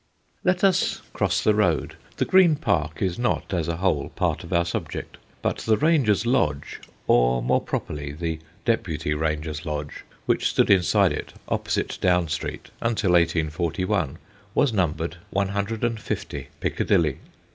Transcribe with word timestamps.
Let 0.43 0.63
us 0.63 0.99
cross 1.13 1.43
the 1.43 1.53
road. 1.53 1.95
The 2.17 2.25
Green 2.25 2.55
Park 2.55 3.03
is 3.03 3.19
not, 3.19 3.53
as 3.53 3.67
a 3.67 3.77
whole, 3.77 4.09
part 4.09 4.43
of 4.43 4.51
our 4.51 4.65
subject, 4.65 5.17
but 5.43 5.57
the 5.59 5.77
Ranger's 5.77 6.25
Lodge, 6.25 6.79
or 7.05 7.43
more 7.43 7.61
properly 7.61 8.11
the 8.11 8.39
Deputy 8.65 9.13
Ranger's 9.13 9.63
Lodge, 9.63 10.03
which 10.25 10.49
stood 10.49 10.71
inside 10.71 11.11
it, 11.13 11.33
opposite 11.47 11.99
Down 12.01 12.29
Street, 12.29 12.71
until 12.81 13.11
1841, 13.11 14.17
was 14.55 14.73
numbered 14.73 15.17
150 15.29 16.47
Piccadilly. 16.59 17.19